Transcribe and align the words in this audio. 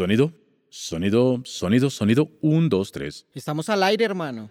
Sonido, 0.00 0.32
sonido, 0.70 1.42
sonido, 1.44 1.90
sonido. 1.90 2.30
Un, 2.40 2.70
dos, 2.70 2.90
tres. 2.90 3.26
Estamos 3.34 3.68
al 3.68 3.82
aire, 3.82 4.06
hermano. 4.06 4.48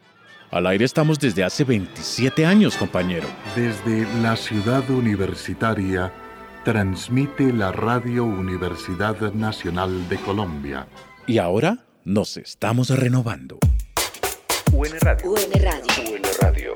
Al 0.51 0.67
aire 0.67 0.85
estamos 0.85 1.17
desde 1.17 1.43
hace 1.43 1.63
27 1.63 2.45
años, 2.45 2.77
compañero. 2.77 3.27
Desde 3.55 4.05
la 4.21 4.35
ciudad 4.35 4.87
universitaria 4.91 6.13
transmite 6.63 7.51
la 7.51 7.71
Radio 7.71 8.25
Universidad 8.25 9.33
Nacional 9.33 10.07
de 10.07 10.17
Colombia. 10.17 10.87
Y 11.25 11.39
ahora 11.39 11.87
nos 12.05 12.37
estamos 12.37 12.91
renovando. 12.91 13.57
UN 14.71 14.99
Radio. 15.01 15.31
UN 15.31 15.63
Radio. 15.63 16.11
UN 16.11 16.21
Radio. 16.41 16.73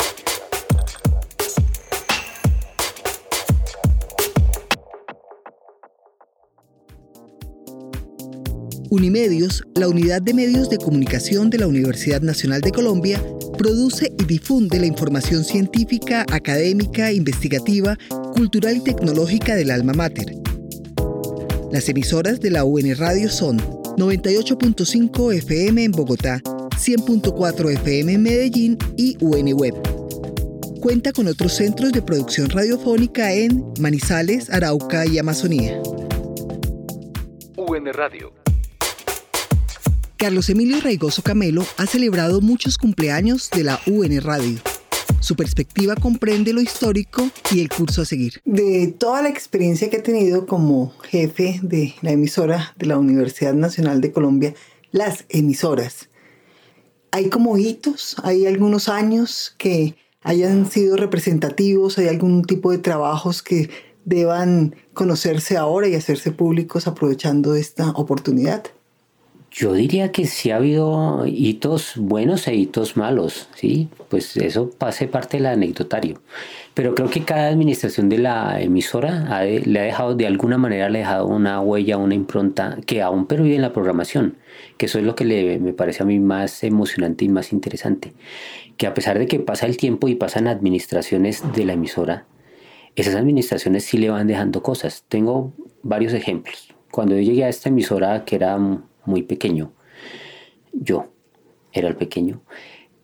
Unimedios, 8.94 9.64
la 9.74 9.90
unidad 9.90 10.22
de 10.22 10.36
medios 10.36 10.70
de 10.70 10.78
comunicación 10.78 11.50
de 11.50 11.58
la 11.58 11.66
Universidad 11.66 12.22
Nacional 12.22 12.62
de 12.62 12.70
Colombia, 12.70 13.20
produce 13.58 14.14
y 14.20 14.26
difunde 14.26 14.80
la 14.80 14.86
información 14.86 15.44
científica, 15.44 16.28
académica, 16.32 17.12
investigativa, 17.12 17.98
cultural 18.36 18.78
y 18.78 18.82
tecnológica 18.82 19.56
del 19.56 19.72
alma 19.72 19.94
mater. 19.94 20.36
Las 21.72 21.90
emisoras 21.90 22.40
de 22.40 22.52
la 22.52 22.66
UN 22.66 22.96
Radio 22.96 23.32
son 23.32 23.58
98.5 23.98 25.34
FM 25.38 25.86
en 25.86 25.92
Bogotá, 25.92 26.40
100.4 26.44 27.72
FM 27.72 28.14
en 28.14 28.22
Medellín 28.22 28.78
y 28.96 29.18
UN 29.22 29.54
Web. 29.56 29.74
Cuenta 30.82 31.12
con 31.14 31.26
otros 31.26 31.54
centros 31.54 31.94
de 31.94 32.04
producción 32.04 32.48
radiofónica 32.48 33.34
en 33.34 33.66
Manizales, 33.80 34.52
Arauca 34.52 35.08
y 35.08 35.18
Amazonía. 35.18 35.82
UN 37.58 37.92
Radio. 37.92 38.43
Carlos 40.24 40.48
Emilio 40.48 40.80
Raigoso 40.80 41.22
Camelo 41.22 41.66
ha 41.76 41.86
celebrado 41.86 42.40
muchos 42.40 42.78
cumpleaños 42.78 43.50
de 43.50 43.66
la 43.66 43.82
UN 43.88 44.22
Radio. 44.22 44.58
Su 45.20 45.36
perspectiva 45.36 45.98
comprende 45.98 46.54
lo 46.54 46.62
histórico 46.62 47.30
y 47.52 47.60
el 47.60 47.68
curso 47.68 48.04
a 48.04 48.06
seguir. 48.06 48.36
De 48.46 48.88
toda 48.98 49.22
la 49.22 49.28
experiencia 49.28 49.90
que 49.90 49.98
he 49.98 50.02
tenido 50.02 50.46
como 50.46 50.94
jefe 51.02 51.60
de 51.62 51.96
la 52.02 52.12
emisora 52.12 52.74
de 52.78 52.86
la 52.86 52.98
Universidad 52.98 53.54
Nacional 53.54 54.00
de 54.00 54.14
Colombia, 54.14 54.54
las 54.94 55.26
emisoras, 55.28 56.10
hay 57.12 57.28
como 57.28 57.58
hitos, 57.58 58.16
hay 58.24 58.46
algunos 58.46 58.88
años 58.88 59.54
que 59.58 59.98
hayan 60.22 60.72
sido 60.72 60.96
representativos, 60.96 61.98
hay 61.98 62.08
algún 62.08 62.44
tipo 62.44 62.72
de 62.72 62.78
trabajos 62.78 63.44
que 63.44 63.70
deban 64.06 64.74
conocerse 64.94 65.58
ahora 65.58 65.90
y 65.90 65.96
hacerse 65.96 66.32
públicos 66.32 66.88
aprovechando 66.88 67.56
esta 67.56 67.90
oportunidad. 67.90 68.64
Yo 69.56 69.74
diría 69.74 70.12
que 70.12 70.26
sí 70.26 70.50
ha 70.50 70.56
habido 70.56 71.28
hitos 71.28 71.94
buenos 71.96 72.48
e 72.48 72.56
hitos 72.56 72.98
malos, 72.98 73.48
¿sí? 73.54 73.88
Pues 74.10 74.36
eso 74.38 74.72
pase 74.72 75.08
parte 75.08 75.38
del 75.38 75.46
anecdotario. 75.46 76.22
Pero 76.74 76.96
creo 76.96 77.08
que 77.12 77.22
cada 77.24 77.50
administración 77.50 78.10
de 78.10 78.18
la 78.18 78.60
emisora 78.60 79.28
ha 79.30 79.42
de- 79.42 79.60
le 79.60 79.80
ha 79.80 79.84
dejado, 79.84 80.16
de 80.16 80.26
alguna 80.26 80.58
manera, 80.58 80.90
le 80.90 80.98
ha 81.04 81.08
dejado 81.08 81.28
una 81.28 81.62
huella, 81.62 81.98
una 81.98 82.16
impronta 82.16 82.80
que 82.88 83.04
aún 83.04 83.28
pervive 83.28 83.56
en 83.56 83.62
la 83.62 83.74
programación, 83.74 84.38
que 84.78 84.88
eso 84.88 84.98
es 84.98 85.06
lo 85.06 85.14
que 85.16 85.24
le, 85.26 85.60
me 85.60 85.72
parece 85.74 86.02
a 86.02 86.08
mí 86.08 86.18
más 86.20 86.64
emocionante 86.64 87.24
y 87.24 87.30
más 87.30 87.54
interesante. 87.54 88.14
Que 88.76 88.88
a 88.88 88.96
pesar 88.96 89.20
de 89.20 89.28
que 89.28 89.40
pasa 89.40 89.68
el 89.68 89.78
tiempo 89.78 90.08
y 90.08 90.16
pasan 90.16 90.48
administraciones 90.48 91.44
de 91.54 91.66
la 91.66 91.74
emisora, 91.74 92.26
esas 92.96 93.14
administraciones 93.14 93.84
sí 93.84 94.00
le 94.00 94.10
van 94.10 94.26
dejando 94.26 94.64
cosas. 94.64 95.04
Tengo 95.10 95.54
varios 95.84 96.14
ejemplos. 96.14 96.74
Cuando 96.90 97.14
yo 97.16 97.22
llegué 97.22 97.44
a 97.46 97.50
esta 97.50 97.70
emisora, 97.70 98.26
que 98.26 98.36
era 98.36 98.58
muy 99.06 99.24
pequeño, 99.24 99.74
yo 100.72 101.08
era 101.72 101.88
el 101.88 101.96
pequeño, 101.96 102.42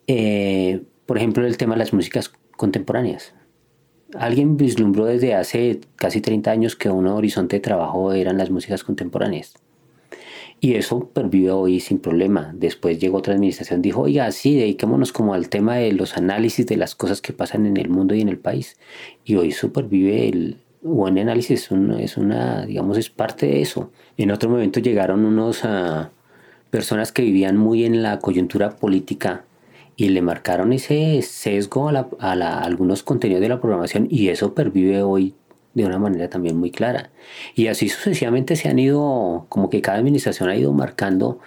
eh, 0.08 0.82
por 1.06 1.18
ejemplo, 1.18 1.46
el 1.46 1.58
tema 1.58 1.74
de 1.74 1.80
las 1.80 1.94
músicas 1.94 2.32
contemporáneas. 2.56 3.34
Alguien 4.16 4.58
vislumbró 4.58 5.06
desde 5.06 5.36
hace 5.36 5.82
casi 5.96 6.20
30 6.20 6.52
años 6.52 6.76
que 6.76 6.90
un 6.90 7.08
horizonte 7.08 7.58
de 7.58 7.62
trabajo 7.62 8.12
eran 8.14 8.38
las 8.38 8.50
músicas 8.50 8.84
contemporáneas. 8.84 9.54
Y 10.62 10.74
eso 10.74 11.10
pervive 11.10 11.52
hoy 11.52 11.80
sin 11.80 12.00
problema. 12.00 12.52
Después 12.54 13.00
llegó 13.00 13.20
otra 13.20 13.34
administración, 13.34 13.82
dijo, 13.82 14.02
oiga, 14.02 14.30
sí, 14.32 14.58
dediquémonos 14.58 15.14
como 15.14 15.34
al 15.34 15.48
tema 15.48 15.78
de 15.78 15.94
los 15.94 16.18
análisis 16.18 16.66
de 16.66 16.76
las 16.76 16.96
cosas 16.96 17.22
que 17.22 17.34
pasan 17.34 17.66
en 17.66 17.78
el 17.78 17.90
mundo 17.90 18.14
y 18.14 18.22
en 18.22 18.30
el 18.30 18.40
país. 18.40 18.78
Y 19.24 19.36
hoy 19.36 19.52
supervive 19.52 20.28
el 20.28 20.58
buen 20.82 21.18
análisis, 21.18 21.64
es 21.64 21.72
una, 21.72 22.02
es 22.02 22.18
una, 22.18 22.66
digamos, 22.66 22.98
es 22.98 23.10
parte 23.10 23.46
de 23.48 23.62
eso. 23.62 23.92
En 24.18 24.32
otro 24.32 24.50
momento 24.50 24.80
llegaron 24.80 25.26
unos 25.26 25.62
ah, 25.66 26.10
personas 26.70 27.12
que 27.12 27.22
vivían 27.24 27.58
muy 27.58 27.86
en 27.86 28.02
la 28.04 28.20
coyuntura 28.20 28.72
política 28.78 29.46
y 29.96 30.10
le 30.10 30.22
marcaron 30.22 30.72
ese 30.72 31.22
sesgo 31.22 31.90
a, 31.90 31.92
la- 31.92 32.08
a 32.20 32.36
la- 32.36 32.60
a 32.60 32.64
algunos 32.64 33.04
contenidos 33.04 33.42
de 33.42 33.50
la 33.50 33.60
programación 33.60 34.08
y 34.10 34.30
eso 34.30 34.54
pervive 34.54 35.02
hoy 35.04 35.36
de 35.74 35.86
una 35.86 36.00
manera 36.00 36.30
también 36.30 36.58
muy 36.58 36.72
clara. 36.72 37.12
Y 37.56 37.68
así 37.68 37.90
sucesivamente 37.90 38.56
se 38.56 38.70
han 38.70 38.80
ido, 38.80 39.46
como 39.50 39.70
que 39.70 39.82
cada 39.82 39.98
administración 40.00 40.50
ha 40.50 40.56
ido 40.56 40.74
marcando 40.74 41.40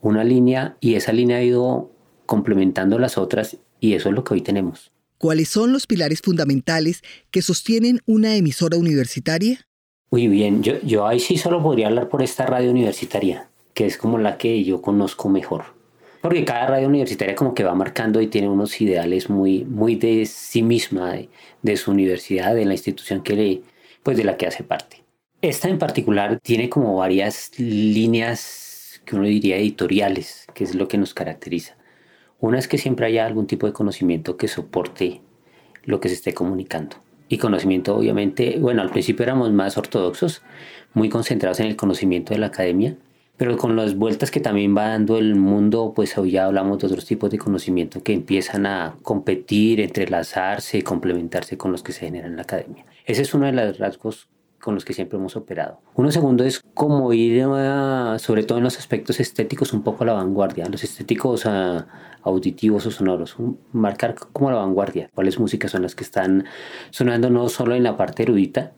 una 0.00 0.24
línea 0.24 0.76
y 0.80 0.94
esa 0.94 1.12
línea 1.12 1.38
ha 1.38 1.42
ido 1.42 1.90
complementando 2.26 2.98
las 2.98 3.18
otras 3.18 3.56
y 3.80 3.94
eso 3.94 4.08
es 4.10 4.14
lo 4.14 4.24
que 4.24 4.34
hoy 4.34 4.40
tenemos. 4.42 4.92
¿Cuáles 5.20 5.50
son 5.50 5.74
los 5.74 5.86
pilares 5.86 6.22
fundamentales 6.22 7.02
que 7.30 7.42
sostienen 7.42 8.00
una 8.06 8.36
emisora 8.36 8.78
universitaria? 8.78 9.68
Muy 10.10 10.28
bien, 10.28 10.62
yo, 10.62 10.80
yo 10.80 11.06
ahí 11.06 11.20
sí 11.20 11.36
solo 11.36 11.62
podría 11.62 11.88
hablar 11.88 12.08
por 12.08 12.22
esta 12.22 12.46
radio 12.46 12.70
universitaria, 12.70 13.50
que 13.74 13.84
es 13.84 13.98
como 13.98 14.16
la 14.16 14.38
que 14.38 14.64
yo 14.64 14.80
conozco 14.80 15.28
mejor. 15.28 15.74
Porque 16.22 16.46
cada 16.46 16.68
radio 16.68 16.88
universitaria 16.88 17.34
como 17.34 17.52
que 17.52 17.64
va 17.64 17.74
marcando 17.74 18.22
y 18.22 18.28
tiene 18.28 18.48
unos 18.48 18.80
ideales 18.80 19.28
muy, 19.28 19.66
muy 19.66 19.96
de 19.96 20.24
sí 20.24 20.62
misma, 20.62 21.12
de, 21.12 21.28
de 21.60 21.76
su 21.76 21.90
universidad, 21.90 22.54
de 22.54 22.64
la 22.64 22.72
institución 22.72 23.22
que 23.22 23.36
le, 23.36 23.62
pues 24.02 24.16
de 24.16 24.24
la 24.24 24.38
que 24.38 24.46
hace 24.46 24.64
parte. 24.64 25.04
Esta 25.42 25.68
en 25.68 25.78
particular 25.78 26.40
tiene 26.42 26.70
como 26.70 26.96
varias 26.96 27.50
líneas 27.58 29.02
que 29.04 29.16
uno 29.16 29.26
diría 29.26 29.58
editoriales, 29.58 30.46
que 30.54 30.64
es 30.64 30.74
lo 30.74 30.88
que 30.88 30.96
nos 30.96 31.12
caracteriza. 31.12 31.76
Una 32.40 32.58
es 32.58 32.68
que 32.68 32.78
siempre 32.78 33.06
haya 33.06 33.26
algún 33.26 33.46
tipo 33.46 33.66
de 33.66 33.72
conocimiento 33.72 34.36
que 34.36 34.48
soporte 34.48 35.20
lo 35.84 36.00
que 36.00 36.08
se 36.08 36.14
esté 36.14 36.32
comunicando. 36.32 36.96
Y 37.28 37.38
conocimiento, 37.38 37.96
obviamente, 37.96 38.58
bueno, 38.58 38.82
al 38.82 38.90
principio 38.90 39.22
éramos 39.24 39.52
más 39.52 39.76
ortodoxos, 39.76 40.42
muy 40.94 41.08
concentrados 41.08 41.60
en 41.60 41.66
el 41.66 41.76
conocimiento 41.76 42.34
de 42.34 42.40
la 42.40 42.46
academia, 42.46 42.96
pero 43.36 43.56
con 43.56 43.76
las 43.76 43.94
vueltas 43.94 44.30
que 44.30 44.40
también 44.40 44.76
va 44.76 44.88
dando 44.88 45.16
el 45.16 45.34
mundo, 45.36 45.92
pues 45.94 46.18
hoy 46.18 46.32
ya 46.32 46.46
hablamos 46.46 46.78
de 46.78 46.88
otros 46.88 47.06
tipos 47.06 47.30
de 47.30 47.38
conocimiento 47.38 48.02
que 48.02 48.12
empiezan 48.12 48.66
a 48.66 48.96
competir, 49.02 49.80
entrelazarse 49.80 50.82
complementarse 50.82 51.56
con 51.56 51.72
los 51.72 51.82
que 51.82 51.92
se 51.92 52.06
generan 52.06 52.32
en 52.32 52.36
la 52.36 52.42
academia. 52.42 52.84
Ese 53.06 53.22
es 53.22 53.32
uno 53.32 53.46
de 53.46 53.52
los 53.52 53.78
rasgos 53.78 54.28
con 54.60 54.74
los 54.74 54.84
que 54.84 54.92
siempre 54.92 55.18
hemos 55.18 55.36
operado. 55.36 55.80
Uno 55.94 56.10
segundo 56.12 56.44
es 56.44 56.60
como 56.74 57.12
ir, 57.12 57.42
a, 57.44 58.16
sobre 58.18 58.44
todo 58.44 58.58
en 58.58 58.64
los 58.64 58.78
aspectos 58.78 59.18
estéticos, 59.20 59.72
un 59.72 59.82
poco 59.82 60.04
a 60.04 60.06
la 60.08 60.12
vanguardia, 60.12 60.66
los 60.68 60.84
estéticos 60.84 61.46
a, 61.46 61.88
auditivos 62.22 62.84
o 62.86 62.90
sonoros, 62.90 63.36
marcar 63.72 64.14
como 64.32 64.50
la 64.50 64.56
vanguardia, 64.58 65.08
cuáles 65.14 65.38
músicas 65.38 65.70
son 65.70 65.82
las 65.82 65.94
que 65.94 66.04
están 66.04 66.44
sonando 66.90 67.30
no 67.30 67.48
solo 67.48 67.74
en 67.74 67.82
la 67.82 67.96
parte 67.96 68.22
erudita, 68.24 68.72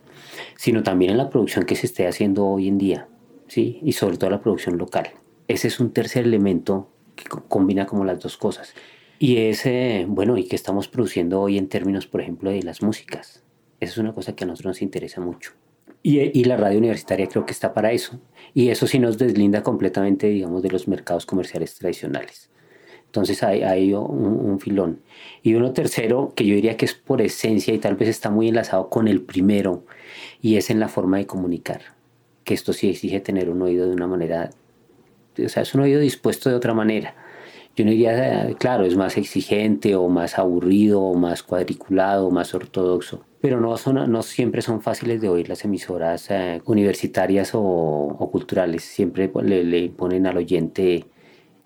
sino 0.56 0.82
también 0.82 1.10
en 1.10 1.18
la 1.18 1.28
producción 1.28 1.64
que 1.64 1.74
se 1.76 1.86
esté 1.86 2.06
haciendo 2.06 2.46
hoy 2.46 2.68
en 2.68 2.78
día, 2.78 3.08
¿sí? 3.48 3.80
y 3.82 3.92
sobre 3.92 4.16
todo 4.16 4.30
la 4.30 4.40
producción 4.40 4.78
local. 4.78 5.10
Ese 5.48 5.68
es 5.68 5.80
un 5.80 5.92
tercer 5.92 6.24
elemento 6.24 6.88
que 7.16 7.24
co- 7.24 7.44
combina 7.48 7.86
como 7.86 8.04
las 8.04 8.20
dos 8.20 8.36
cosas. 8.36 8.72
Y 9.18 9.36
es, 9.36 9.66
eh, 9.66 10.04
bueno, 10.08 10.36
y 10.36 10.44
que 10.44 10.56
estamos 10.56 10.88
produciendo 10.88 11.40
hoy 11.40 11.58
en 11.58 11.68
términos, 11.68 12.06
por 12.06 12.20
ejemplo, 12.20 12.50
de 12.50 12.62
las 12.62 12.82
músicas. 12.82 13.42
Esa 13.80 13.92
es 13.92 13.98
una 13.98 14.12
cosa 14.14 14.34
que 14.34 14.44
a 14.44 14.46
nosotros 14.46 14.70
nos 14.70 14.82
interesa 14.82 15.20
mucho. 15.20 15.52
Y, 16.04 16.44
la 16.44 16.56
radio 16.56 16.78
universitaria 16.78 17.28
creo 17.28 17.46
que 17.46 17.52
está 17.52 17.72
para 17.72 17.92
eso. 17.92 18.18
Y 18.54 18.70
eso 18.70 18.86
sí 18.86 18.98
nos 18.98 19.18
deslinda 19.18 19.62
completamente, 19.62 20.26
digamos, 20.26 20.62
de 20.62 20.70
los 20.70 20.88
mercados 20.88 21.26
comerciales 21.26 21.76
tradicionales. 21.76 22.50
Entonces 23.06 23.42
hay, 23.42 23.62
hay 23.62 23.94
un, 23.94 24.10
un 24.10 24.58
filón. 24.58 25.00
Y 25.42 25.54
uno 25.54 25.72
tercero, 25.72 26.32
que 26.34 26.44
yo 26.44 26.54
diría 26.54 26.76
que 26.76 26.86
es 26.86 26.94
por 26.94 27.22
esencia 27.22 27.72
y 27.72 27.78
tal 27.78 27.94
vez 27.94 28.08
está 28.08 28.30
muy 28.30 28.48
enlazado 28.48 28.88
con 28.88 29.06
el 29.06 29.22
primero, 29.22 29.84
y 30.40 30.56
es 30.56 30.70
en 30.70 30.80
la 30.80 30.88
forma 30.88 31.18
de 31.18 31.26
comunicar, 31.26 31.82
que 32.44 32.54
esto 32.54 32.72
sí 32.72 32.90
exige 32.90 33.20
tener 33.20 33.48
un 33.48 33.62
oído 33.62 33.86
de 33.86 33.94
una 33.94 34.06
manera, 34.06 34.50
o 35.38 35.48
sea, 35.48 35.62
es 35.62 35.74
un 35.74 35.82
oído 35.82 36.00
dispuesto 36.00 36.50
de 36.50 36.56
otra 36.56 36.74
manera. 36.74 37.14
Yo 37.76 37.84
no 37.84 37.90
diría, 37.90 38.50
claro, 38.58 38.84
es 38.84 38.96
más 38.96 39.16
exigente 39.16 39.94
o 39.94 40.08
más 40.08 40.38
aburrido 40.38 41.00
o 41.00 41.14
más 41.14 41.42
cuadriculado 41.42 42.26
o 42.26 42.30
más 42.30 42.54
ortodoxo, 42.54 43.24
pero 43.42 43.60
no, 43.60 43.76
son, 43.76 44.10
no 44.10 44.22
siempre 44.22 44.62
son 44.62 44.80
fáciles 44.80 45.20
de 45.20 45.28
oír 45.28 45.48
las 45.48 45.64
emisoras 45.64 46.30
eh, 46.30 46.62
universitarias 46.64 47.50
o, 47.54 48.28
culturales, 48.30 48.84
siempre 48.84 49.30
le, 49.42 49.64
le 49.64 49.78
imponen 49.80 50.26
al 50.28 50.38
oyente 50.38 51.04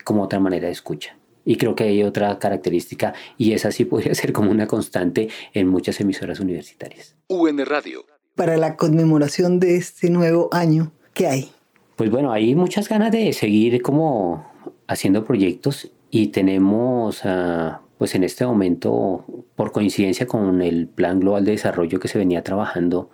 como 0.03 0.23
otra 0.23 0.41
manera 0.41 0.67
de 0.67 0.73
escucha. 0.73 1.19
Y 1.45 1.57
creo 1.57 1.77
que 1.77 1.85
hay 1.85 2.03
otra 2.03 2.39
característica 2.39 3.13
y 3.37 3.53
esa 3.53 3.71
sí 3.71 3.85
podría 3.93 4.15
ser 4.15 4.33
como 4.33 4.51
una 4.51 4.67
constante 4.67 5.29
en 5.53 5.69
muchas 5.69 6.01
emisoras 6.01 6.41
universitarias. 6.41 7.15
UN 7.29 7.65
Radio. 7.67 8.07
Para 8.35 8.57
la 8.57 8.77
conmemoración 8.77 9.61
de 9.61 9.77
este 9.77 10.09
nuevo 10.09 10.49
año, 10.53 10.93
¿qué 11.13 11.27
hay? 11.27 11.51
Pues 11.95 12.11
bueno, 12.11 12.33
hay 12.33 12.55
muchas 12.55 12.89
ganas 12.89 13.13
de 13.13 13.35
seguir 13.35 13.83
como 13.83 14.47
haciendo 14.87 15.25
proyectos 15.25 15.91
y 16.11 16.29
tenemos, 16.29 17.21
ah, 17.25 17.83
pues 17.99 18.15
en 18.15 18.25
este 18.25 18.45
momento, 18.45 19.25
por 19.55 19.73
coincidencia 19.73 20.27
con 20.27 20.61
el 20.61 20.87
Plan 20.87 21.21
Global 21.21 21.45
de 21.45 21.53
Desarrollo 21.53 21.99
que 21.99 22.09
se 22.09 22.19
venía 22.19 22.43
trabajando, 22.43 23.11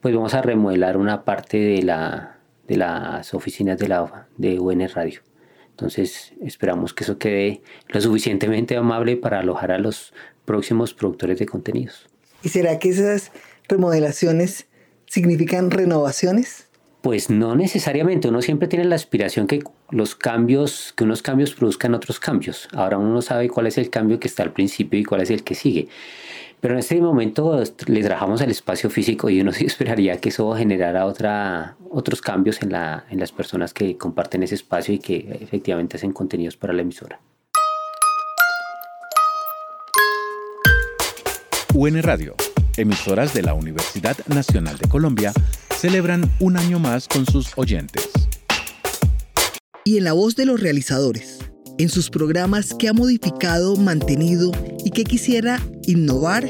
pues 0.00 0.14
vamos 0.14 0.34
a 0.34 0.42
remodelar 0.42 0.96
una 0.96 1.24
parte 1.24 1.58
de, 1.58 1.82
la, 1.82 2.38
de 2.68 2.76
las 2.76 3.32
oficinas 3.34 3.78
de, 3.78 3.88
la, 3.88 4.28
de 4.36 4.58
UN 4.58 4.88
Radio. 4.88 5.20
Entonces 5.70 6.32
esperamos 6.42 6.94
que 6.94 7.04
eso 7.04 7.18
quede 7.18 7.62
lo 7.88 8.00
suficientemente 8.00 8.76
amable 8.76 9.16
para 9.16 9.40
alojar 9.40 9.72
a 9.72 9.78
los 9.78 10.12
próximos 10.44 10.94
productores 10.94 11.38
de 11.38 11.46
contenidos. 11.46 12.08
¿Y 12.42 12.50
será 12.50 12.78
que 12.78 12.90
esas 12.90 13.32
remodelaciones 13.68 14.66
significan 15.06 15.70
renovaciones? 15.70 16.65
Pues 17.06 17.30
no 17.30 17.54
necesariamente, 17.54 18.26
uno 18.26 18.42
siempre 18.42 18.66
tiene 18.66 18.84
la 18.84 18.96
aspiración 18.96 19.46
que 19.46 19.62
los 19.90 20.16
cambios, 20.16 20.92
que 20.96 21.04
unos 21.04 21.22
cambios 21.22 21.54
produzcan 21.54 21.94
otros 21.94 22.18
cambios. 22.18 22.68
Ahora 22.72 22.98
uno 22.98 23.12
no 23.14 23.22
sabe 23.22 23.48
cuál 23.48 23.68
es 23.68 23.78
el 23.78 23.90
cambio 23.90 24.18
que 24.18 24.26
está 24.26 24.42
al 24.42 24.52
principio 24.52 24.98
y 24.98 25.04
cuál 25.04 25.20
es 25.20 25.30
el 25.30 25.44
que 25.44 25.54
sigue. 25.54 25.86
Pero 26.58 26.74
en 26.74 26.80
este 26.80 27.00
momento 27.00 27.62
le 27.86 28.02
trabajamos 28.02 28.40
el 28.40 28.50
espacio 28.50 28.90
físico 28.90 29.30
y 29.30 29.40
uno 29.40 29.52
sí 29.52 29.66
esperaría 29.66 30.16
que 30.16 30.30
eso 30.30 30.52
generara 30.56 31.06
otra, 31.06 31.76
otros 31.90 32.20
cambios 32.20 32.60
en, 32.62 32.72
la, 32.72 33.04
en 33.08 33.20
las 33.20 33.30
personas 33.30 33.72
que 33.72 33.96
comparten 33.96 34.42
ese 34.42 34.56
espacio 34.56 34.92
y 34.92 34.98
que 34.98 35.38
efectivamente 35.40 35.98
hacen 35.98 36.10
contenidos 36.10 36.56
para 36.56 36.72
la 36.72 36.82
emisora. 36.82 37.20
UN 41.72 42.02
Radio, 42.02 42.34
emisoras 42.78 43.34
de 43.34 43.42
la 43.42 43.54
Universidad 43.54 44.16
Nacional 44.26 44.78
de 44.78 44.88
Colombia, 44.88 45.32
celebran 45.76 46.30
un 46.40 46.56
año 46.56 46.78
más 46.78 47.08
con 47.08 47.26
sus 47.26 47.56
oyentes. 47.56 48.08
Y 49.84 49.98
en 49.98 50.04
la 50.04 50.12
voz 50.12 50.36
de 50.36 50.46
los 50.46 50.60
realizadores, 50.60 51.38
en 51.78 51.88
sus 51.88 52.10
programas 52.10 52.74
que 52.74 52.88
ha 52.88 52.92
modificado, 52.92 53.76
mantenido 53.76 54.52
y 54.84 54.90
que 54.90 55.04
quisiera 55.04 55.60
innovar. 55.86 56.48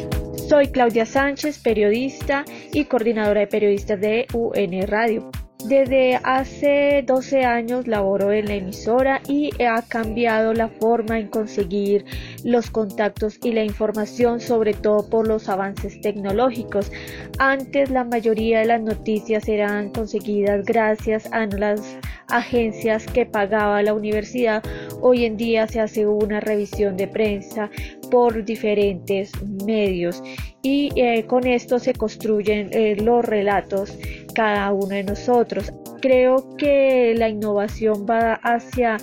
Soy 0.49 0.69
Claudia 0.69 1.07
Sánchez, 1.07 1.59
periodista 1.59 2.45
y 2.73 2.85
coordinadora 2.85 3.41
de 3.41 3.47
periodistas 3.47 4.01
de 4.01 4.27
UN 4.33 4.87
Radio. 4.87 5.31
Desde 5.65 6.21
hace 6.23 7.03
12 7.05 7.45
años 7.45 7.89
laboro 7.89 8.31
en 8.31 8.47
la 8.47 8.55
emisora 8.55 9.21
y 9.27 9.51
ha 9.65 9.83
cambiado 9.83 10.55
la 10.55 10.69
forma 10.69 11.19
en 11.19 11.29
conseguir 11.29 12.05
los 12.45 12.71
contactos 12.71 13.39
y 13.43 13.53
la 13.53 13.65
información, 13.65 14.41
sobre 14.41 14.75
todo 14.75 15.09
por 15.09 15.27
los 15.27 15.49
avances 15.49 16.01
tecnológicos. 16.01 16.93
Antes 17.39 17.91
la 17.91 18.05
mayoría 18.05 18.61
de 18.61 18.67
las 18.67 18.81
noticias 18.81 19.49
eran 19.49 19.91
conseguidas 19.91 20.65
gracias 20.65 21.27
a 21.33 21.47
las 21.47 21.99
agencias 22.29 23.07
que 23.07 23.27
pagaba 23.27 23.83
la 23.83 23.95
universidad. 23.95 24.63
Hoy 25.01 25.25
en 25.25 25.37
día 25.37 25.67
se 25.67 25.81
hace 25.81 26.07
una 26.07 26.41
revisión 26.41 26.97
de 26.97 27.09
prensa 27.09 27.71
por 28.11 28.45
diferentes 28.45 29.33
medios 29.65 30.23
y 30.63 30.91
eh, 30.97 31.25
con 31.27 31.47
esto 31.47 31.79
se 31.79 31.93
construyen 31.93 32.71
eh, 32.73 32.97
los 32.97 33.25
relatos 33.25 33.97
cada 34.35 34.73
uno 34.73 34.89
de 34.89 35.05
nosotros. 35.05 35.73
Creo 36.01 36.57
que 36.57 37.15
la 37.17 37.29
innovación 37.29 38.07
va 38.09 38.35
hacia 38.35 38.97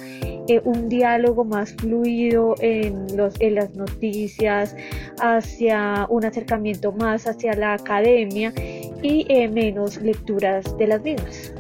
eh, 0.47 0.61
un 0.63 0.89
diálogo 0.89 1.45
más 1.45 1.73
fluido 1.75 2.55
en, 2.59 3.15
los, 3.15 3.39
en 3.39 3.55
las 3.55 3.73
noticias, 3.75 4.75
hacia 5.21 6.05
un 6.09 6.25
acercamiento 6.25 6.91
más 6.91 7.27
hacia 7.27 7.53
la 7.53 7.73
academia 7.73 8.53
y 9.01 9.25
menos 9.49 10.01
lecturas 10.01 10.77
de 10.77 10.87
las 10.87 11.01
mismas. 11.01 11.53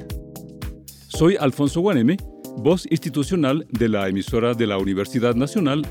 Soy 1.07 1.35
Alfonso 1.39 1.81
Guaneme, 1.81 2.17
voz 2.57 2.85
institucional 2.89 3.65
de 3.69 3.89
la 3.89 4.07
emisora 4.07 4.53
de 4.53 4.67
la 4.67 4.77
Universidad 4.77 5.35
Nacional. 5.35 5.85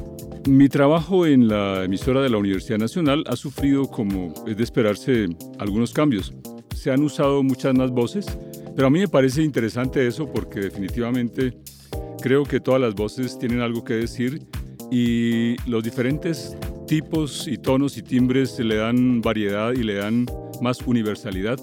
Mi 0.49 0.69
trabajo 0.69 1.25
en 1.25 1.47
la 1.47 1.85
emisora 1.85 2.21
de 2.21 2.29
la 2.29 2.37
Universidad 2.37 2.79
Nacional 2.79 3.23
ha 3.29 3.37
sufrido, 3.37 3.89
como 3.89 4.35
es 4.45 4.57
de 4.57 4.65
esperarse, 4.65 5.29
algunos 5.61 5.93
cambios. 5.93 6.35
Se 6.75 6.91
han 6.91 7.03
usado 7.05 7.45
muchas 7.45 7.75
más 7.77 7.93
voces, 7.93 8.27
pero 8.75 8.89
a 8.89 8.91
mí 8.91 8.99
me 8.99 9.07
parece 9.07 9.43
interesante 9.43 10.05
eso 10.05 10.31
porque 10.33 10.59
definitivamente 10.59 11.55
creo 12.21 12.43
que 12.43 12.59
todas 12.59 12.81
las 12.81 12.95
voces 12.95 13.39
tienen 13.39 13.61
algo 13.61 13.85
que 13.85 13.95
decir 13.95 14.43
y 14.91 15.55
los 15.71 15.85
diferentes 15.85 16.57
tipos 16.89 17.47
y 17.47 17.57
tonos 17.57 17.97
y 17.97 18.03
timbres 18.03 18.59
le 18.59 18.77
dan 18.77 19.21
variedad 19.21 19.73
y 19.73 19.85
le 19.85 19.95
dan 19.95 20.27
más 20.61 20.81
universalidad 20.83 21.61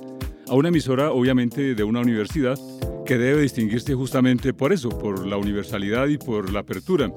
a 0.47 0.55
una 0.55 0.69
emisora, 0.69 1.11
obviamente, 1.11 1.75
de 1.75 1.83
una 1.83 1.99
universidad 1.99 2.57
que 3.05 3.17
debe 3.17 3.41
distinguirse 3.41 3.93
justamente 3.93 4.53
por 4.53 4.71
eso, 4.71 4.89
por 4.89 5.27
la 5.27 5.35
universalidad 5.35 6.07
y 6.07 6.17
por 6.17 6.51
la 6.51 6.61
apertura. 6.61 7.11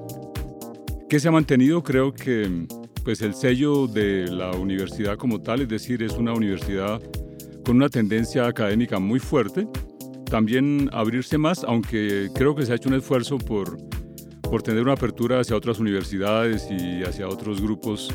Que 1.13 1.19
se 1.19 1.27
ha 1.27 1.31
mantenido? 1.31 1.83
Creo 1.83 2.11
que 2.11 2.65
pues 3.03 3.21
el 3.21 3.35
sello 3.35 3.85
de 3.85 4.25
la 4.31 4.49
universidad 4.53 5.15
como 5.15 5.39
tal, 5.39 5.61
es 5.61 5.67
decir, 5.67 6.01
es 6.01 6.13
una 6.13 6.33
universidad 6.33 6.99
con 7.63 7.75
una 7.75 7.87
tendencia 7.87 8.47
académica 8.47 8.97
muy 8.97 9.19
fuerte, 9.19 9.67
también 10.25 10.89
abrirse 10.91 11.37
más, 11.37 11.63
aunque 11.65 12.29
creo 12.33 12.55
que 12.55 12.65
se 12.65 12.71
ha 12.71 12.77
hecho 12.77 12.89
un 12.89 12.95
esfuerzo 12.95 13.37
por, 13.37 13.77
por 14.41 14.63
tener 14.63 14.81
una 14.81 14.93
apertura 14.93 15.39
hacia 15.39 15.55
otras 15.55 15.77
universidades 15.77 16.67
y 16.71 17.03
hacia 17.03 17.27
otros 17.27 17.61
grupos 17.61 18.11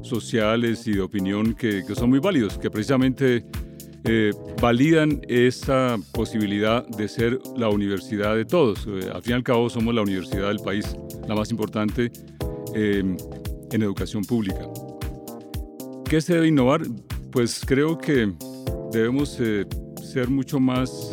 sociales 0.00 0.86
y 0.86 0.94
de 0.94 1.02
opinión 1.02 1.52
que, 1.52 1.84
que 1.86 1.94
son 1.94 2.08
muy 2.08 2.20
válidos, 2.20 2.56
que 2.56 2.70
precisamente 2.70 3.44
eh, 4.04 4.32
validan 4.62 5.20
esa 5.28 5.98
posibilidad 6.14 6.86
de 6.86 7.06
ser 7.06 7.38
la 7.54 7.68
universidad 7.68 8.34
de 8.34 8.46
todos. 8.46 8.86
Eh, 8.86 9.10
al 9.12 9.20
fin 9.20 9.32
y 9.32 9.34
al 9.34 9.42
cabo 9.42 9.68
somos 9.68 9.94
la 9.94 10.00
universidad 10.00 10.48
del 10.48 10.60
país, 10.60 10.96
la 11.28 11.34
más 11.34 11.50
importante 11.50 12.10
eh, 12.74 13.16
en 13.72 13.82
educación 13.82 14.24
pública. 14.24 14.66
¿Qué 16.04 16.20
se 16.20 16.34
debe 16.34 16.48
innovar? 16.48 16.82
Pues 17.30 17.62
creo 17.64 17.98
que 17.98 18.32
debemos 18.92 19.38
ser 20.02 20.28
mucho 20.28 20.58
más 20.58 21.12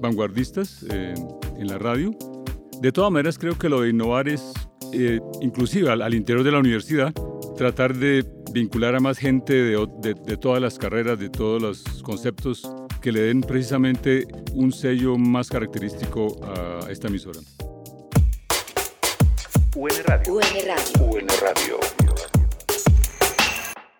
vanguardistas 0.00 0.84
en 0.88 1.66
la 1.66 1.76
radio. 1.76 2.16
De 2.80 2.92
todas 2.92 3.10
maneras, 3.10 3.38
creo 3.38 3.58
que 3.58 3.68
lo 3.68 3.82
de 3.82 3.90
innovar 3.90 4.28
es, 4.28 4.54
inclusive 5.42 5.90
al 5.90 6.14
interior 6.14 6.44
de 6.44 6.52
la 6.52 6.58
universidad, 6.60 7.12
tratar 7.56 7.94
de 7.94 8.24
vincular 8.52 8.94
a 8.94 9.00
más 9.00 9.18
gente 9.18 9.52
de, 9.52 10.36
todas 10.40 10.62
las 10.62 10.78
carreras, 10.78 11.18
de 11.18 11.28
todos 11.28 11.60
los 11.60 12.02
conceptos 12.02 12.70
que 13.02 13.12
le 13.12 13.20
den 13.20 13.40
precisamente 13.40 14.26
un 14.54 14.72
sello 14.72 15.16
más 15.18 15.48
característico 15.48 16.36
a 16.42 16.90
esta 16.90 17.08
emisora. 17.08 17.40
UN 19.76 19.90
Radio. 20.06 20.32
UN 20.32 21.28
Radio. 21.42 21.76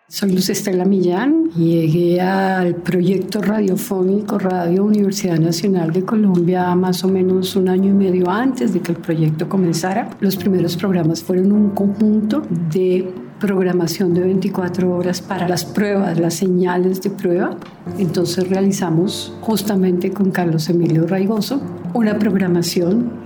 Soy 0.09 0.33
Luz 0.33 0.49
Estela 0.49 0.87
Millán 0.87 1.51
y 1.55 1.83
llegué 1.83 2.19
al 2.23 2.77
proyecto 2.77 3.43
radiofónico 3.43 4.39
Radio 4.39 4.85
Universidad 4.85 5.39
Nacional 5.39 5.93
de 5.93 6.03
Colombia 6.03 6.75
más 6.75 7.05
o 7.05 7.09
menos 7.09 7.57
un 7.57 7.69
año 7.69 7.91
y 7.91 7.93
medio 7.93 8.31
antes 8.31 8.73
de 8.73 8.81
que 8.81 8.93
el 8.93 8.99
proyecto 8.99 9.51
comenzara. 9.51 10.09
Los 10.21 10.37
primeros 10.37 10.79
programas 10.79 11.23
fueron 11.23 11.53
un 11.53 11.71
conjunto 11.75 12.41
de 12.73 13.13
programación 13.39 14.15
de 14.15 14.23
24 14.23 14.91
horas 14.97 15.21
para 15.21 15.47
las 15.47 15.67
pruebas, 15.67 16.19
las 16.19 16.33
señales 16.33 17.03
de 17.03 17.11
prueba. 17.11 17.55
Entonces 17.99 18.49
realizamos 18.49 19.35
justamente 19.43 20.11
con 20.11 20.31
Carlos 20.31 20.71
Emilio 20.71 21.07
Raigoso 21.07 21.61
una 21.93 22.19
programación 22.19 23.26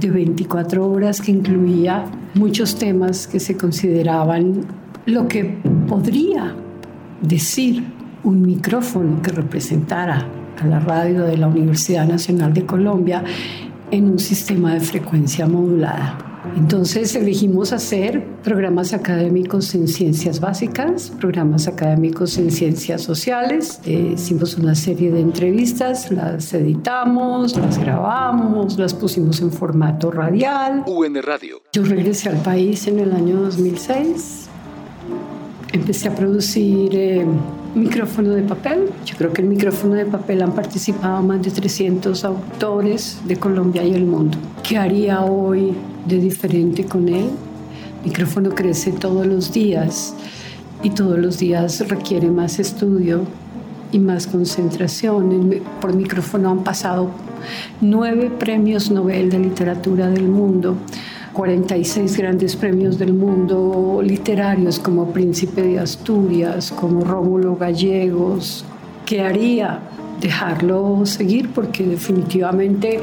de 0.00 0.10
24 0.10 0.90
horas 0.90 1.20
que 1.20 1.30
incluía 1.30 2.04
muchos 2.34 2.76
temas 2.76 3.26
que 3.26 3.40
se 3.40 3.56
consideraban 3.56 4.64
lo 5.06 5.28
que 5.28 5.58
podría 5.86 6.54
decir 7.20 7.84
un 8.22 8.42
micrófono 8.42 9.20
que 9.22 9.30
representara 9.30 10.26
a 10.60 10.66
la 10.66 10.80
radio 10.80 11.24
de 11.24 11.36
la 11.36 11.46
Universidad 11.46 12.06
Nacional 12.06 12.54
de 12.54 12.64
Colombia 12.64 13.22
en 13.90 14.10
un 14.10 14.18
sistema 14.18 14.74
de 14.74 14.80
frecuencia 14.80 15.46
modulada. 15.46 16.23
Entonces 16.56 17.14
elegimos 17.14 17.72
hacer 17.72 18.24
programas 18.42 18.92
académicos 18.92 19.74
en 19.74 19.88
ciencias 19.88 20.40
básicas, 20.40 21.10
programas 21.18 21.66
académicos 21.66 22.36
en 22.38 22.50
ciencias 22.50 23.02
sociales. 23.02 23.80
Eh, 23.84 24.12
hicimos 24.14 24.56
una 24.56 24.74
serie 24.74 25.10
de 25.10 25.20
entrevistas, 25.20 26.10
las 26.10 26.52
editamos, 26.52 27.56
las 27.56 27.78
grabamos, 27.78 28.78
las 28.78 28.94
pusimos 28.94 29.40
en 29.40 29.50
formato 29.50 30.10
radial. 30.10 30.84
UN 30.86 31.22
Radio. 31.22 31.62
Yo 31.72 31.84
regresé 31.84 32.28
al 32.28 32.42
país 32.42 32.86
en 32.86 33.00
el 33.00 33.12
año 33.12 33.40
2006. 33.40 34.48
Empecé 35.72 36.08
a 36.08 36.14
producir... 36.14 36.94
Eh, 36.94 37.26
micrófono 37.74 38.30
de 38.30 38.42
papel. 38.42 38.90
Yo 39.04 39.16
creo 39.16 39.32
que 39.32 39.42
el 39.42 39.48
micrófono 39.48 39.94
de 39.94 40.06
papel 40.06 40.42
han 40.42 40.52
participado 40.52 41.22
más 41.22 41.42
de 41.42 41.50
300 41.50 42.24
autores 42.24 43.20
de 43.26 43.36
Colombia 43.36 43.82
y 43.84 43.94
el 43.94 44.04
mundo. 44.04 44.38
¿Qué 44.62 44.78
haría 44.78 45.22
hoy 45.22 45.72
de 46.06 46.18
diferente 46.18 46.84
con 46.84 47.08
él? 47.08 47.30
El 48.02 48.10
micrófono 48.10 48.50
crece 48.50 48.92
todos 48.92 49.26
los 49.26 49.52
días 49.52 50.14
y 50.82 50.90
todos 50.90 51.18
los 51.18 51.38
días 51.38 51.88
requiere 51.88 52.30
más 52.30 52.58
estudio 52.58 53.22
y 53.90 53.98
más 53.98 54.26
concentración. 54.26 55.62
Por 55.80 55.94
micrófono 55.94 56.50
han 56.50 56.62
pasado 56.62 57.10
nueve 57.80 58.30
premios 58.30 58.90
Nobel 58.90 59.30
de 59.30 59.38
literatura 59.38 60.08
del 60.08 60.28
mundo 60.28 60.76
46 61.34 62.16
grandes 62.16 62.54
premios 62.54 62.96
del 62.96 63.12
mundo 63.12 64.00
literarios 64.02 64.78
como 64.78 65.12
Príncipe 65.12 65.62
de 65.62 65.80
Asturias, 65.80 66.70
como 66.70 67.04
Rómulo 67.04 67.56
Gallegos. 67.56 68.64
¿Qué 69.04 69.20
haría? 69.20 69.80
Dejarlo 70.20 71.04
seguir 71.04 71.50
porque 71.50 71.82
definitivamente, 71.82 73.00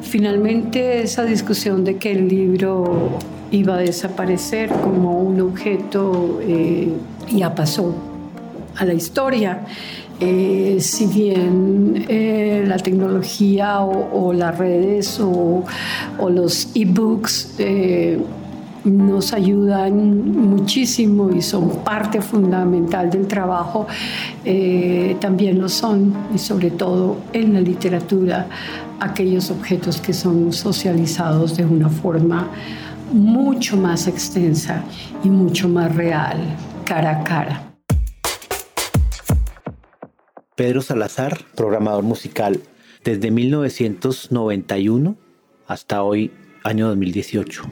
finalmente 0.00 1.02
esa 1.02 1.24
discusión 1.24 1.84
de 1.84 1.98
que 1.98 2.12
el 2.12 2.26
libro 2.26 3.18
iba 3.50 3.74
a 3.74 3.78
desaparecer 3.78 4.70
como 4.70 5.20
un 5.20 5.38
objeto 5.42 6.40
eh, 6.42 6.88
ya 7.30 7.54
pasó 7.54 7.94
a 8.76 8.84
la 8.86 8.94
historia. 8.94 9.66
Eh, 10.24 10.78
si 10.80 11.06
bien 11.06 12.04
eh, 12.08 12.62
la 12.64 12.76
tecnología 12.76 13.80
o, 13.80 14.32
las 14.32 14.56
redes 14.56 15.18
o, 15.20 15.64
los 16.30 16.68
e-books 16.76 17.56
eh, 17.58 18.22
nos 18.84 19.32
ayudan 19.32 20.30
muchísimo 20.32 21.28
y 21.32 21.42
son 21.42 21.70
parte 21.82 22.20
fundamental 22.20 23.10
del 23.10 23.26
trabajo, 23.26 23.88
también 25.20 25.58
lo 25.58 25.68
son, 25.68 26.14
y 26.32 26.38
sobre 26.38 26.70
todo 26.70 27.16
en 27.32 27.54
la 27.54 27.60
literatura, 27.60 28.46
aquellos 29.00 29.50
objetos 29.50 30.00
que 30.00 30.12
son 30.12 30.52
socializados 30.52 31.56
de 31.56 31.64
una 31.64 31.88
forma 31.88 32.48
mucho 33.12 33.76
más 33.76 34.06
extensa 34.06 34.84
y 35.24 35.30
mucho 35.30 35.68
más 35.68 35.94
real, 35.94 36.38
cara 36.84 37.20
a 37.20 37.24
cara. 37.24 37.71
Pedro 40.54 40.82
Salazar, 40.82 41.46
programador 41.56 42.04
musical 42.04 42.60
desde 43.04 43.30
1991 43.30 45.16
hasta 45.66 46.02
hoy, 46.02 46.30
año 46.62 46.88
2018. 46.88 47.62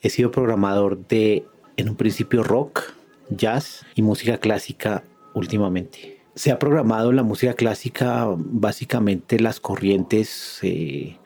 He 0.00 0.08
sido 0.08 0.30
programador 0.30 1.06
de, 1.06 1.44
en 1.76 1.90
un 1.90 1.96
principio, 1.96 2.42
rock, 2.44 2.94
jazz 3.28 3.84
y 3.94 4.00
música 4.00 4.38
clásica 4.38 5.04
últimamente. 5.34 6.18
Se 6.34 6.50
ha 6.50 6.58
programado 6.58 7.12
la 7.12 7.24
música 7.24 7.52
clásica 7.52 8.26
básicamente 8.36 9.38
las 9.38 9.60
corrientes 9.60 10.60
eh, 10.62 11.18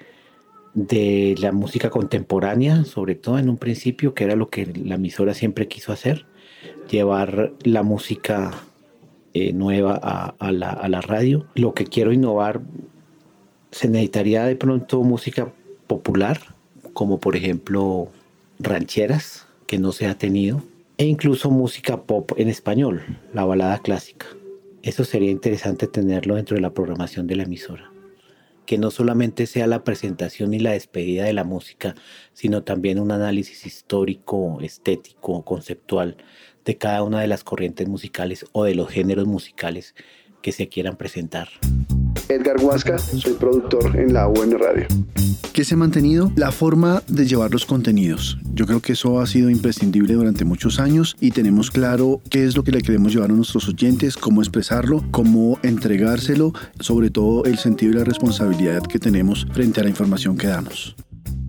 de 0.75 1.37
la 1.38 1.52
música 1.52 1.90
contemporánea, 1.90 2.85
sobre 2.85 3.14
todo 3.14 3.38
en 3.38 3.49
un 3.49 3.56
principio, 3.56 4.14
que 4.14 4.25
era 4.25 4.35
lo 4.35 4.50
que 4.50 4.66
la 4.66 4.96
emisora 4.96 5.32
siempre 5.32 5.68
quiso 5.68 5.92
hacer, 5.92 6.26
llevar 6.90 7.52
la 7.62 7.85
música 7.85 8.50
eh, 9.38 9.52
nueva 9.52 9.94
a, 9.94 10.50
la, 10.50 10.70
a 10.70 10.88
la 10.88 11.02
radio. 11.02 11.46
Lo 11.54 11.74
que 11.74 11.84
quiero 11.84 12.10
innovar, 12.10 12.62
se 13.70 13.86
necesitaría 13.86 14.44
de 14.44 14.56
pronto 14.56 15.02
música 15.02 15.52
popular, 15.86 16.40
como 16.94 17.20
por 17.20 17.36
ejemplo 17.36 18.08
rancheras, 18.58 19.46
que 19.66 19.78
no 19.78 19.92
se 19.92 20.06
ha 20.06 20.16
tenido, 20.16 20.62
e 20.96 21.04
incluso 21.04 21.50
música 21.50 22.04
pop 22.04 22.32
en 22.38 22.48
español, 22.48 23.02
la 23.34 23.44
balada 23.44 23.78
clásica. 23.80 24.24
Eso 24.82 25.04
sería 25.04 25.30
interesante 25.30 25.86
tenerlo 25.86 26.36
dentro 26.36 26.54
de 26.54 26.62
la 26.62 26.72
programación 26.72 27.26
de 27.26 27.36
la 27.36 27.42
emisora. 27.42 27.90
Que 28.64 28.78
no 28.78 28.90
solamente 28.90 29.44
sea 29.44 29.66
la 29.66 29.84
presentación 29.84 30.54
y 30.54 30.60
la 30.60 30.72
despedida 30.72 31.24
de 31.24 31.34
la 31.34 31.44
música, 31.44 31.94
sino 32.32 32.62
también 32.62 32.98
un 32.98 33.12
análisis 33.12 33.66
histórico, 33.66 34.58
estético, 34.62 35.44
conceptual 35.44 36.16
de 36.66 36.76
cada 36.76 37.02
una 37.02 37.20
de 37.20 37.28
las 37.28 37.44
corrientes 37.44 37.88
musicales 37.88 38.44
o 38.52 38.64
de 38.64 38.75
los 38.75 38.90
géneros 38.90 39.26
musicales 39.26 39.94
que 40.42 40.52
se 40.52 40.68
quieran 40.68 40.96
presentar. 40.96 41.49
Edgar 42.28 42.56
Huasca, 42.61 42.99
soy 42.99 43.35
productor 43.35 43.99
en 43.99 44.12
la 44.12 44.28
UN 44.28 44.58
Radio. 44.58 44.87
¿Qué 45.52 45.64
se 45.64 45.75
ha 45.75 45.76
mantenido? 45.78 46.30
La 46.37 46.52
forma 46.52 47.02
de 47.08 47.25
llevar 47.25 47.50
los 47.50 47.64
contenidos. 47.64 48.37
Yo 48.52 48.66
creo 48.66 48.80
que 48.80 48.92
eso 48.92 49.20
ha 49.20 49.26
sido 49.26 49.49
imprescindible 49.49 50.12
durante 50.12 50.44
muchos 50.44 50.78
años 50.80 51.16
y 51.18 51.30
tenemos 51.30 51.70
claro 51.70 52.20
qué 52.28 52.44
es 52.44 52.56
lo 52.56 52.62
que 52.62 52.73
le 52.73 52.82
queremos 52.82 53.14
llevar 53.14 53.30
a 53.30 53.35
nuestros 53.35 53.66
oyentes, 53.68 54.16
cómo 54.16 54.42
expresarlo, 54.42 55.02
cómo 55.12 55.58
entregárselo, 55.62 56.52
sobre 56.80 57.11
todo 57.11 57.44
el 57.44 57.58
sentido 57.58 57.92
y 57.92 57.94
la 57.94 58.04
responsabilidad 58.04 58.82
que 58.82 58.99
tenemos 58.99 59.46
frente 59.52 59.80
a 59.80 59.85
la 59.85 59.90
información 59.90 60.37
que 60.37 60.49
damos. 60.49 60.94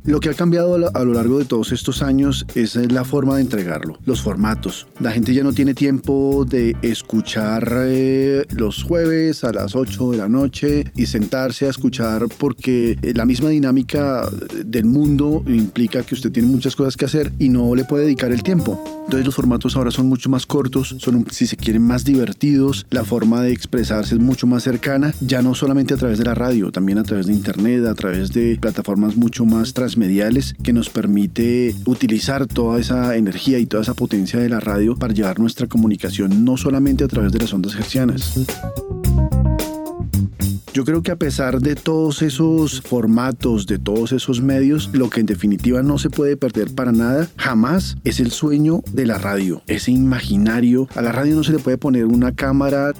Lo 0.07 0.21
que 0.21 0.29
ha 0.29 0.33
cambiado 0.33 0.73
a 0.93 1.03
lo 1.03 1.13
largo 1.13 1.37
de 1.37 1.43
todos 1.43 1.73
estos 1.73 2.01
años 2.01 2.45
es 2.55 2.77
la 2.77 3.03
forma 3.03 3.35
de 3.35 3.41
entregarlo, 3.41 3.99
los 4.05 4.21
formatos. 4.21 4.87
La 5.01 5.11
gente 5.11 5.33
ya 5.33 5.43
no 5.43 5.51
tiene 5.51 5.73
tiempo 5.73 6.45
de 6.47 6.77
escuchar 6.81 7.69
eh, 7.75 8.45
los 8.51 8.83
jueves 8.83 9.43
a 9.43 9.51
las 9.51 9.75
8 9.75 10.11
de 10.11 10.17
la 10.17 10.29
noche 10.29 10.93
y 10.95 11.07
sentarse 11.07 11.65
a 11.65 11.71
escuchar 11.71 12.23
porque 12.37 12.97
la 13.15 13.25
misma 13.25 13.49
dinámica 13.49 14.29
del 14.63 14.85
mundo 14.85 15.43
implica 15.45 16.01
que 16.03 16.15
usted 16.15 16.31
tiene 16.31 16.47
muchas 16.47 16.77
cosas 16.77 16.95
que 16.95 17.03
hacer 17.03 17.33
y 17.37 17.49
no 17.49 17.75
le 17.75 17.83
puede 17.83 18.05
dedicar 18.05 18.31
el 18.31 18.43
tiempo. 18.43 18.81
Entonces 19.07 19.25
los 19.25 19.35
formatos 19.35 19.75
ahora 19.75 19.91
son 19.91 20.07
mucho 20.07 20.29
más 20.29 20.45
cortos, 20.45 20.95
son 20.99 21.25
si 21.31 21.47
se 21.47 21.57
quieren 21.57 21.81
más 21.81 22.05
divertidos, 22.05 22.85
la 22.91 23.03
forma 23.03 23.41
de 23.41 23.51
expresarse 23.51 24.15
es 24.15 24.21
mucho 24.21 24.47
más 24.47 24.63
cercana, 24.63 25.13
ya 25.19 25.41
no 25.41 25.53
solamente 25.53 25.93
a 25.93 25.97
través 25.97 26.17
de 26.17 26.25
la 26.25 26.33
radio, 26.33 26.71
también 26.71 26.97
a 26.97 27.03
través 27.03 27.27
de 27.27 27.33
internet, 27.33 27.85
a 27.85 27.95
través 27.95 28.31
de 28.31 28.57
plataformas 28.59 29.15
mucho 29.15 29.45
más 29.45 29.73
transmitidas 29.73 29.96
mediales 29.97 30.55
que 30.63 30.73
nos 30.73 30.89
permite 30.89 31.75
utilizar 31.85 32.47
toda 32.47 32.79
esa 32.79 33.15
energía 33.15 33.59
y 33.59 33.65
toda 33.65 33.83
esa 33.83 33.93
potencia 33.93 34.39
de 34.39 34.49
la 34.49 34.59
radio 34.59 34.95
para 34.95 35.13
llevar 35.13 35.39
nuestra 35.39 35.67
comunicación 35.67 36.45
no 36.45 36.57
solamente 36.57 37.03
a 37.03 37.07
través 37.07 37.31
de 37.31 37.39
las 37.39 37.53
ondas 37.53 37.75
hercianas. 37.75 38.47
Yo 40.77 40.85
creo 40.85 41.01
que 41.01 41.09
a 41.09 41.15
pesar 41.15 41.59
de 41.59 41.73
todos 41.73 42.21
esos 42.21 42.81
formatos, 42.81 43.65
de 43.65 43.79
todos 43.79 44.11
esos 44.11 44.43
medios, 44.43 44.91
lo 44.93 45.09
que 45.09 45.21
en 45.21 45.25
definitiva 45.25 45.81
no 45.81 45.97
se 45.97 46.11
puede 46.11 46.37
perder 46.37 46.75
para 46.75 46.91
nada, 46.91 47.27
jamás, 47.35 47.97
es 48.03 48.19
el 48.19 48.29
sueño 48.29 48.83
de 48.93 49.07
la 49.07 49.17
radio, 49.17 49.63
ese 49.65 49.91
imaginario. 49.91 50.87
A 50.93 51.01
la 51.01 51.11
radio 51.11 51.35
no 51.35 51.43
se 51.43 51.53
le 51.53 51.57
puede 51.57 51.79
poner 51.79 52.05
una 52.05 52.31
cámara. 52.31 52.93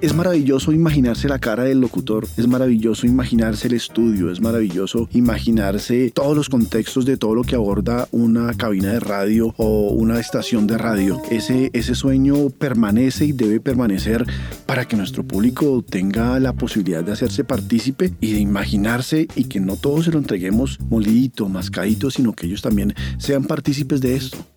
Es 0.00 0.14
maravilloso 0.14 0.72
imaginarse 0.72 1.28
la 1.28 1.38
cara 1.38 1.64
del 1.64 1.80
locutor, 1.80 2.28
es 2.36 2.46
maravilloso 2.46 3.06
imaginarse 3.06 3.68
el 3.68 3.74
estudio, 3.74 4.30
es 4.30 4.38
maravilloso 4.38 5.08
imaginarse 5.12 6.10
todos 6.10 6.36
los 6.36 6.50
contextos 6.50 7.06
de 7.06 7.16
todo 7.16 7.34
lo 7.34 7.42
que 7.42 7.54
aborda 7.54 8.06
una 8.10 8.52
cabina 8.52 8.92
de 8.92 9.00
radio 9.00 9.54
o 9.56 9.92
una 9.92 10.20
estación 10.20 10.66
de 10.66 10.76
radio. 10.76 11.22
Ese, 11.30 11.70
ese 11.72 11.94
sueño 11.94 12.50
permanece 12.50 13.24
y 13.24 13.32
debe 13.32 13.60
permanecer 13.60 14.26
para 14.66 14.86
que 14.86 14.96
nuestro 14.96 15.24
público 15.24 15.82
tenga 15.88 16.38
la 16.38 16.52
posibilidad 16.52 17.02
de 17.02 17.12
hacer 17.12 17.30
partícipe 17.46 18.12
y 18.20 18.32
de 18.32 18.40
imaginarse 18.40 19.26
y 19.34 19.44
que 19.44 19.60
no 19.60 19.76
todos 19.76 20.04
se 20.04 20.10
lo 20.10 20.18
entreguemos 20.18 20.78
molidito, 20.90 21.48
mascadito, 21.48 22.10
sino 22.10 22.34
que 22.34 22.46
ellos 22.46 22.60
también 22.60 22.94
sean 23.16 23.44
partícipes 23.44 24.02
de 24.02 24.16
esto. 24.16 24.53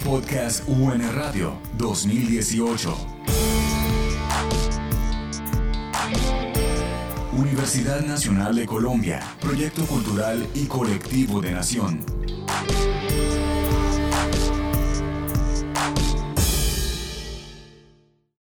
Podcast 0.02 0.66
UN 0.66 1.14
Radio 1.14 1.58
2018. 1.76 2.96
Universidad 7.36 8.00
Nacional 8.00 8.56
de 8.56 8.64
Colombia, 8.64 9.20
proyecto 9.42 9.84
cultural 9.84 10.48
y 10.54 10.64
colectivo 10.64 11.42
de 11.42 11.50
nación. 11.50 12.00